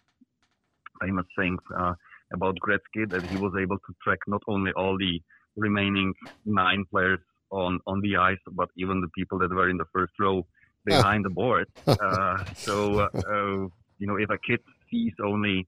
famous 1.00 1.26
saying 1.38 1.58
uh, 1.78 1.94
about 2.32 2.56
Gretzky 2.66 3.08
that 3.10 3.24
he 3.30 3.36
was 3.36 3.52
able 3.58 3.78
to 3.78 3.94
track 4.02 4.18
not 4.26 4.42
only 4.48 4.72
all 4.72 4.98
the 4.98 5.20
remaining 5.56 6.12
nine 6.44 6.84
players 6.90 7.20
on 7.50 7.80
on 7.86 8.00
the 8.00 8.16
ice, 8.16 8.38
but 8.52 8.68
even 8.76 9.00
the 9.00 9.08
people 9.16 9.38
that 9.38 9.50
were 9.50 9.68
in 9.68 9.76
the 9.76 9.84
first 9.92 10.12
row 10.18 10.46
behind 10.84 11.24
the 11.24 11.30
board. 11.30 11.68
Uh, 11.86 12.44
so 12.54 13.00
uh, 13.00 13.08
uh, 13.14 13.68
you 13.98 14.06
know, 14.06 14.16
if 14.16 14.30
a 14.30 14.38
kid 14.38 14.60
sees 14.90 15.12
only 15.24 15.66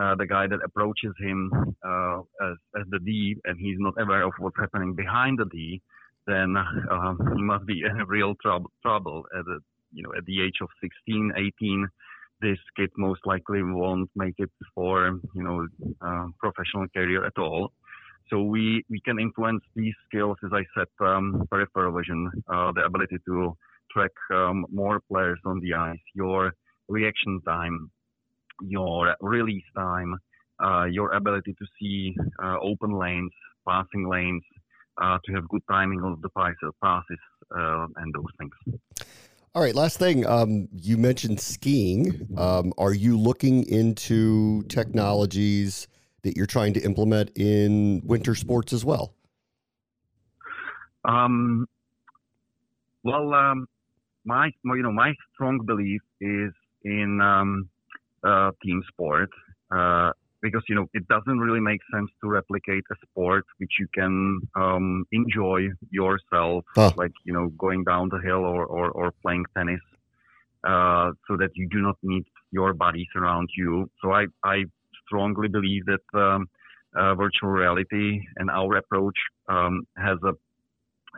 uh, 0.00 0.14
the 0.14 0.26
guy 0.26 0.46
that 0.46 0.60
approaches 0.64 1.12
him 1.18 1.50
uh, 1.84 2.18
as, 2.18 2.56
as 2.78 2.86
the 2.90 2.98
D, 3.04 3.36
and 3.44 3.58
he's 3.58 3.76
not 3.78 3.94
aware 4.00 4.22
of 4.22 4.32
what's 4.38 4.58
happening 4.58 4.94
behind 4.94 5.38
the 5.38 5.46
D, 5.46 5.80
then 6.26 6.56
um, 6.90 7.18
he 7.36 7.42
must 7.42 7.66
be 7.66 7.82
in 7.82 7.96
real 8.06 8.34
trouble. 8.42 8.70
Trouble 8.82 9.24
at 9.34 9.44
a, 9.46 9.58
you 9.92 10.02
know 10.02 10.12
at 10.16 10.24
the 10.26 10.42
age 10.42 10.58
of 10.62 10.68
16, 10.80 11.32
18 11.36 11.88
this 12.40 12.58
kid 12.76 12.90
most 12.96 13.20
likely 13.26 13.62
won't 13.62 14.10
make 14.16 14.34
it 14.38 14.50
for 14.74 15.20
you 15.34 15.42
know 15.42 15.66
uh, 16.00 16.26
professional 16.38 16.86
career 16.88 17.24
at 17.24 17.38
all. 17.38 17.72
So 18.30 18.42
we 18.42 18.84
we 18.88 19.00
can 19.00 19.18
influence 19.18 19.62
these 19.74 19.94
skills, 20.08 20.36
as 20.44 20.50
I 20.52 20.64
said, 20.76 20.86
um, 21.06 21.46
peripheral 21.50 21.96
vision, 21.96 22.30
uh, 22.48 22.72
the 22.72 22.84
ability 22.84 23.18
to 23.26 23.56
track 23.92 24.12
um, 24.32 24.66
more 24.70 25.00
players 25.10 25.40
on 25.44 25.60
the 25.60 25.74
ice, 25.74 25.98
your 26.14 26.54
reaction 26.90 27.40
time, 27.46 27.90
your 28.60 29.14
release 29.20 29.64
time, 29.76 30.18
uh, 30.62 30.84
your 30.84 31.12
ability 31.12 31.54
to 31.58 31.66
see 31.78 32.14
uh, 32.42 32.58
open 32.60 32.92
lanes, 32.92 33.32
passing 33.66 34.08
lanes, 34.08 34.42
uh, 35.00 35.18
to 35.24 35.32
have 35.32 35.48
good 35.48 35.62
timing 35.70 36.02
of 36.02 36.20
the 36.20 36.28
passes, 36.30 36.72
passes 36.82 37.18
uh, 37.56 37.86
and 37.96 38.14
those 38.14 38.26
things. 38.38 38.80
All 39.54 39.62
right, 39.62 39.74
last 39.74 39.98
thing. 39.98 40.26
Um, 40.26 40.68
you 40.72 40.96
mentioned 40.96 41.40
skiing. 41.40 42.28
Um, 42.36 42.72
are 42.78 42.92
you 42.92 43.18
looking 43.18 43.66
into 43.66 44.62
technologies 44.64 45.88
that 46.22 46.36
you're 46.36 46.46
trying 46.46 46.74
to 46.74 46.80
implement 46.80 47.36
in 47.36 48.02
winter 48.04 48.34
sports 48.34 48.72
as 48.72 48.84
well? 48.84 49.14
Um, 51.04 51.66
well, 53.02 53.32
um, 53.34 53.66
my 54.24 54.50
you 54.64 54.82
know 54.82 54.92
my 54.92 55.14
strong 55.34 55.64
belief 55.64 56.02
is 56.20 56.52
in 56.84 57.20
um, 57.20 57.68
uh, 58.24 58.50
team 58.62 58.82
sport. 58.88 59.30
Uh, 59.70 60.12
because 60.42 60.62
you 60.68 60.74
know 60.74 60.86
it 60.94 61.06
doesn't 61.08 61.38
really 61.38 61.60
make 61.60 61.80
sense 61.92 62.10
to 62.20 62.28
replicate 62.28 62.82
a 62.90 62.94
sport 63.06 63.44
which 63.58 63.72
you 63.78 63.86
can 63.92 64.40
um, 64.54 65.04
enjoy 65.12 65.68
yourself, 65.90 66.64
huh. 66.74 66.90
like 66.96 67.12
you 67.24 67.32
know 67.32 67.48
going 67.58 67.84
down 67.84 68.08
the 68.08 68.18
hill 68.18 68.44
or 68.44 68.64
or, 68.64 68.90
or 68.90 69.12
playing 69.22 69.44
tennis, 69.54 69.80
uh, 70.64 71.10
so 71.28 71.36
that 71.36 71.50
you 71.54 71.68
do 71.68 71.80
not 71.82 71.96
need 72.02 72.24
your 72.50 72.72
bodies 72.72 73.08
around 73.14 73.50
you. 73.56 73.90
So 74.02 74.12
I 74.12 74.26
I 74.42 74.64
strongly 75.06 75.48
believe 75.48 75.84
that 75.86 76.18
um, 76.18 76.48
uh, 76.94 77.14
virtual 77.14 77.50
reality 77.50 78.20
and 78.36 78.50
our 78.50 78.76
approach 78.76 79.18
um, 79.48 79.86
has 79.96 80.18
a, 80.24 80.32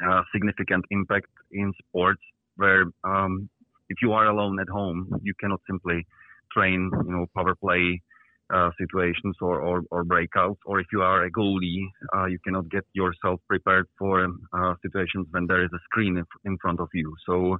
a, 0.06 0.22
significant 0.32 0.84
impact 0.90 1.28
in 1.50 1.72
sports 1.78 2.22
where 2.56 2.84
um, 3.04 3.48
if 3.92 3.98
you 4.04 4.10
are 4.12 4.26
alone 4.34 4.56
at 4.64 4.68
home, 4.78 5.00
you 5.22 5.34
cannot 5.40 5.60
simply 5.70 5.98
train 6.54 6.90
you 7.06 7.12
know 7.14 7.26
power 7.36 7.54
play 7.64 7.86
uh, 8.52 8.70
situations 8.82 9.34
or, 9.40 9.60
or, 9.60 9.82
or, 9.90 10.04
breakouts, 10.04 10.60
or 10.66 10.78
if 10.78 10.86
you 10.92 11.00
are 11.00 11.24
a 11.24 11.30
goalie, 11.30 11.84
uh, 12.14 12.26
you 12.26 12.38
cannot 12.44 12.68
get 12.68 12.84
yourself 12.92 13.40
prepared 13.48 13.86
for 13.98 14.28
uh, 14.52 14.74
situations 14.82 15.26
when 15.30 15.46
there 15.46 15.64
is 15.64 15.70
a 15.72 15.78
screen 15.84 16.18
in, 16.18 16.26
in 16.44 16.58
front 16.58 16.78
of 16.78 16.88
you. 16.92 17.14
So 17.24 17.56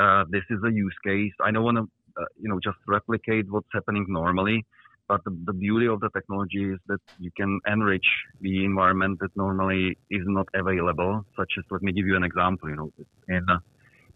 uh, 0.00 0.24
this 0.30 0.44
is 0.50 0.60
a 0.64 0.70
use 0.70 0.94
case. 1.04 1.32
I 1.44 1.50
don't 1.50 1.64
want 1.64 1.78
to, 1.78 1.86
uh, 2.20 2.26
you 2.40 2.48
know, 2.48 2.60
just 2.62 2.78
replicate 2.86 3.50
what's 3.50 3.72
happening 3.72 4.06
normally, 4.08 4.64
but 5.08 5.24
the, 5.24 5.36
the, 5.44 5.52
beauty 5.52 5.88
of 5.88 5.98
the 5.98 6.10
technology 6.10 6.64
is 6.74 6.78
that 6.86 7.00
you 7.18 7.32
can 7.36 7.58
enrich 7.66 8.08
the 8.40 8.64
environment 8.64 9.18
that 9.20 9.32
normally 9.34 9.98
is 10.08 10.22
not 10.26 10.46
available. 10.54 11.24
Such 11.36 11.52
as, 11.58 11.64
let 11.72 11.82
me 11.82 11.92
give 11.92 12.06
you 12.06 12.14
an 12.14 12.22
example. 12.22 12.68
You 12.68 12.76
know, 12.76 12.90
in 13.28 13.44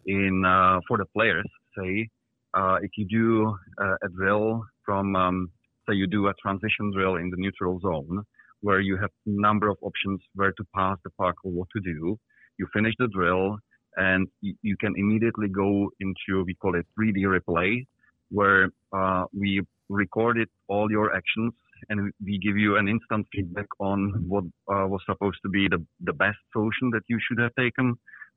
in 0.06 0.44
uh, 0.44 0.80
for 0.87 0.99
the 0.99 1.06
players. 1.06 1.47
Say 1.78 2.09
uh, 2.54 2.76
if 2.82 2.90
you 2.97 3.06
do 3.06 3.56
uh, 3.82 3.97
a 4.02 4.09
drill 4.09 4.64
from 4.85 5.16
um, 5.16 5.50
say 5.88 5.94
you 5.94 6.06
do 6.06 6.28
a 6.28 6.35
transition 6.35 6.92
drill 6.92 7.16
in 7.16 7.30
the 7.30 7.37
neutral 7.37 7.80
zone 7.80 8.25
where 8.61 8.80
you 8.80 8.97
have 8.97 9.11
a 9.26 9.30
number 9.30 9.68
of 9.68 9.76
options 9.82 10.21
where 10.35 10.52
to 10.52 10.64
pass 10.75 10.97
the 11.04 11.11
puck 11.11 11.35
or 11.44 11.50
what 11.50 11.68
to 11.75 11.80
do. 11.80 12.18
You 12.59 12.66
finish 12.73 12.94
the 12.99 13.09
drill 13.09 13.59
and 13.97 14.28
you, 14.40 14.54
you 14.62 14.76
can 14.76 14.94
immediately 14.97 15.49
go 15.49 15.90
into 16.00 16.44
we 16.44 16.54
call 16.54 16.75
it 16.76 16.87
3D 16.99 17.25
replay 17.25 17.87
where 18.30 18.71
uh, 18.92 19.25
we 19.38 19.61
recorded 19.88 20.49
all 20.68 20.90
your 20.90 21.14
actions 21.14 21.52
and 21.88 22.12
we 22.25 22.38
give 22.38 22.56
you 22.56 22.76
an 22.76 22.88
instant 22.88 23.26
feedback 23.32 23.66
on 23.80 24.25
what 24.26 24.44
uh, 24.73 24.87
was 24.87 25.00
supposed 25.04 25.38
to 25.42 25.49
be 25.49 25.68
the, 25.68 25.85
the 26.00 26.12
best 26.12 26.38
solution 26.52 26.90
that 26.90 27.02
you 27.09 27.18
should 27.26 27.38
have 27.38 27.54
taken. 27.56 27.94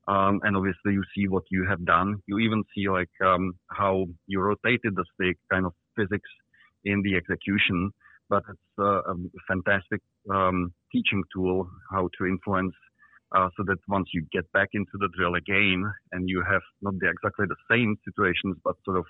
Um, 0.08 0.40
and 0.44 0.56
obviously 0.56 0.92
you 0.92 1.02
see 1.14 1.26
what 1.26 1.42
you 1.50 1.66
have 1.68 1.84
done. 1.84 2.16
You 2.26 2.38
even 2.38 2.62
see 2.74 2.88
like 2.88 3.10
um, 3.24 3.54
how 3.70 4.06
you 4.26 4.40
rotated 4.40 4.94
the 4.94 5.04
stick, 5.14 5.36
kind 5.50 5.66
of 5.66 5.72
physics 5.96 6.30
in 6.84 7.02
the 7.02 7.16
execution. 7.16 7.90
But 8.28 8.42
it's 8.48 8.78
uh, 8.78 9.02
a 9.02 9.14
fantastic 9.48 10.00
um, 10.30 10.72
teaching 10.92 11.22
tool 11.32 11.68
how 11.90 12.08
to 12.18 12.26
influence 12.26 12.74
uh, 13.34 13.48
so 13.56 13.64
that 13.66 13.78
once 13.88 14.08
you 14.12 14.24
get 14.32 14.50
back 14.52 14.68
into 14.74 14.92
the 14.94 15.08
drill 15.16 15.34
again 15.34 15.84
and 16.12 16.28
you 16.28 16.42
have 16.48 16.62
not 16.82 16.94
the, 16.98 17.08
exactly 17.08 17.46
the 17.48 17.56
same 17.70 17.96
situations 18.04 18.56
but 18.64 18.76
sort 18.84 18.98
of 18.98 19.04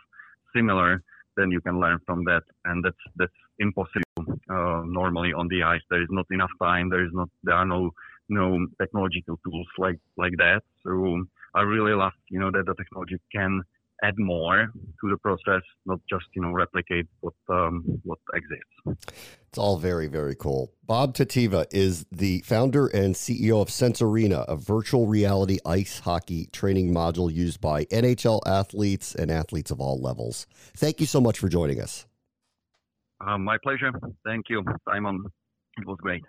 similar, 0.54 1.02
then 1.36 1.50
you 1.50 1.60
can 1.60 1.80
learn 1.80 1.98
from 2.06 2.24
that. 2.24 2.42
And 2.64 2.84
that's 2.84 2.96
that's 3.16 3.32
impossible 3.58 4.02
uh, 4.50 4.82
normally 4.86 5.32
on 5.32 5.48
the 5.48 5.62
ice. 5.62 5.82
There 5.90 6.02
is 6.02 6.08
not 6.10 6.26
enough 6.30 6.50
time. 6.62 6.88
There 6.90 7.04
is 7.04 7.12
not 7.12 7.28
there 7.42 7.54
are 7.54 7.66
no 7.66 7.90
no 8.28 8.66
technological 8.80 9.38
tools 9.44 9.66
like 9.78 9.98
like 10.16 10.32
that. 10.38 10.62
So 10.84 11.24
I 11.54 11.62
really 11.62 11.92
love 11.92 12.12
you 12.30 12.40
know 12.40 12.50
that 12.50 12.64
the 12.66 12.74
technology 12.74 13.18
can 13.32 13.62
add 14.02 14.14
more 14.18 14.68
to 15.00 15.10
the 15.10 15.16
process, 15.18 15.62
not 15.86 16.00
just 16.08 16.24
you 16.34 16.42
know 16.42 16.52
replicate 16.52 17.06
what 17.20 17.34
um, 17.48 17.84
what 18.04 18.18
exists. 18.34 19.06
It's 19.48 19.58
all 19.58 19.78
very 19.78 20.06
very 20.06 20.34
cool. 20.34 20.72
Bob 20.84 21.14
Tetiva 21.14 21.66
is 21.70 22.04
the 22.12 22.40
founder 22.40 22.88
and 22.88 23.14
CEO 23.14 23.62
of 23.62 23.70
Sense 23.70 24.02
Arena, 24.02 24.44
a 24.48 24.56
virtual 24.56 25.06
reality 25.06 25.58
ice 25.64 26.00
hockey 26.00 26.48
training 26.52 26.92
module 26.92 27.32
used 27.32 27.60
by 27.60 27.84
NHL 27.86 28.40
athletes 28.46 29.14
and 29.14 29.30
athletes 29.30 29.70
of 29.70 29.80
all 29.80 30.00
levels. 30.00 30.46
Thank 30.76 31.00
you 31.00 31.06
so 31.06 31.20
much 31.20 31.38
for 31.38 31.48
joining 31.48 31.80
us. 31.80 32.06
Uh, 33.20 33.38
my 33.38 33.56
pleasure. 33.62 33.92
Thank 34.24 34.46
you, 34.50 34.62
Simon. 34.86 35.24
It 35.78 35.86
was 35.86 35.98
great. 36.00 36.22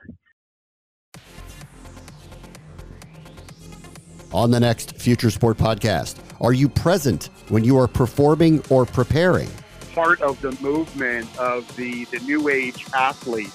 On 4.34 4.52
the 4.52 4.60
next 4.60 4.98
Future 4.98 5.32
Sport 5.32 5.58
podcast, 5.58 6.18
are 6.42 6.52
you 6.52 6.68
present 6.68 7.30
when 7.48 7.64
you 7.64 7.78
are 7.78 7.88
performing 7.88 8.62
or 8.70 8.86
preparing? 8.86 9.50
Part 9.94 10.22
of 10.22 10.40
the 10.42 10.52
movement 10.62 11.30
of 11.40 11.74
the, 11.78 12.04
the 12.06 12.20
new 12.20 12.50
age 12.50 12.86
athlete. 12.94 13.54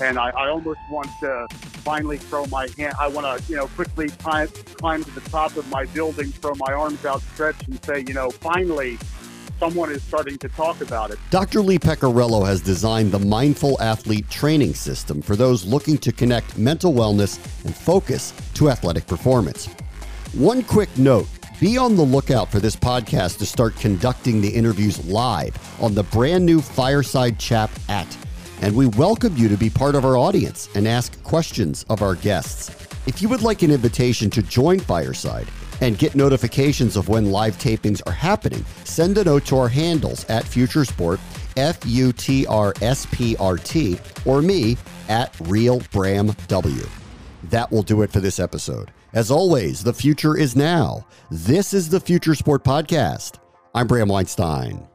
And 0.00 0.18
I, 0.18 0.30
I 0.30 0.48
almost 0.48 0.80
want 0.90 1.08
to 1.20 1.46
finally 1.52 2.18
throw 2.18 2.44
my 2.46 2.68
hand. 2.76 2.94
I 2.98 3.06
want 3.06 3.24
to, 3.24 3.50
you 3.50 3.56
know, 3.56 3.68
quickly 3.68 4.08
climb, 4.08 4.48
climb 4.48 5.04
to 5.04 5.10
the 5.12 5.20
top 5.30 5.56
of 5.56 5.68
my 5.70 5.84
building, 5.86 6.32
throw 6.32 6.54
my 6.56 6.72
arms 6.72 7.04
outstretched, 7.06 7.68
and 7.68 7.82
say, 7.84 8.04
you 8.08 8.14
know, 8.14 8.30
finally, 8.30 8.98
someone 9.60 9.92
is 9.92 10.02
starting 10.02 10.38
to 10.38 10.48
talk 10.48 10.80
about 10.80 11.12
it. 11.12 11.20
Dr. 11.30 11.60
Lee 11.60 11.78
Pecorello 11.78 12.44
has 12.44 12.60
designed 12.60 13.12
the 13.12 13.20
Mindful 13.20 13.80
Athlete 13.80 14.28
Training 14.28 14.74
System 14.74 15.22
for 15.22 15.36
those 15.36 15.64
looking 15.64 15.98
to 15.98 16.10
connect 16.10 16.58
mental 16.58 16.92
wellness 16.92 17.38
and 17.64 17.76
focus 17.76 18.34
to 18.54 18.70
athletic 18.70 19.06
performance. 19.06 19.68
One 20.34 20.62
quick 20.62 20.96
note 20.96 21.26
be 21.58 21.76
on 21.76 21.96
the 21.96 22.04
lookout 22.04 22.52
for 22.52 22.60
this 22.60 22.76
podcast 22.76 23.38
to 23.38 23.46
start 23.46 23.74
conducting 23.74 24.40
the 24.40 24.48
interviews 24.48 25.04
live 25.06 25.56
on 25.82 25.92
the 25.92 26.04
brand 26.04 26.46
new 26.46 26.60
Fireside 26.60 27.36
Chat 27.36 27.68
at. 27.88 28.16
And 28.62 28.76
we 28.76 28.86
welcome 28.86 29.36
you 29.36 29.48
to 29.48 29.56
be 29.56 29.68
part 29.68 29.96
of 29.96 30.04
our 30.04 30.16
audience 30.16 30.68
and 30.76 30.86
ask 30.86 31.20
questions 31.24 31.84
of 31.90 32.00
our 32.00 32.14
guests. 32.14 32.70
If 33.08 33.20
you 33.20 33.28
would 33.28 33.42
like 33.42 33.62
an 33.62 33.72
invitation 33.72 34.30
to 34.30 34.40
join 34.40 34.78
Fireside 34.78 35.48
and 35.80 35.98
get 35.98 36.14
notifications 36.14 36.96
of 36.96 37.08
when 37.08 37.32
live 37.32 37.58
tapings 37.58 38.00
are 38.06 38.12
happening, 38.12 38.64
send 38.84 39.18
a 39.18 39.24
note 39.24 39.44
to 39.46 39.58
our 39.58 39.68
handles 39.68 40.24
at 40.26 40.44
Futuresport, 40.44 41.18
F 41.56 41.84
U 41.84 42.12
T 42.12 42.46
R 42.46 42.72
S 42.80 43.04
P 43.10 43.34
R 43.38 43.56
T, 43.56 43.98
or 44.24 44.42
me 44.42 44.76
at 45.08 45.34
Real 45.40 45.82
Bram 45.90 46.36
W. 46.46 46.86
That 47.42 47.72
will 47.72 47.82
do 47.82 48.02
it 48.02 48.12
for 48.12 48.20
this 48.20 48.38
episode. 48.38 48.92
As 49.12 49.30
always, 49.30 49.82
the 49.82 49.92
future 49.92 50.36
is 50.36 50.54
now. 50.54 51.04
This 51.32 51.74
is 51.74 51.88
the 51.88 51.98
Future 51.98 52.36
Sport 52.36 52.62
Podcast. 52.62 53.40
I'm 53.74 53.88
Bram 53.88 54.08
Weinstein. 54.08 54.86